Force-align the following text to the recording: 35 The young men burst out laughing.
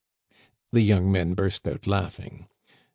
35 0.71 0.71
The 0.71 0.81
young 0.81 1.11
men 1.11 1.35
burst 1.35 1.67
out 1.67 1.85
laughing. 1.85 2.47